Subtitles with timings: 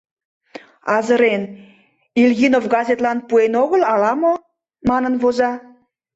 [0.95, 1.43] «Азырен,
[2.21, 4.33] Ильинов газетлан пуэн огыл ала-мо?!»—
[4.89, 5.51] манын воза.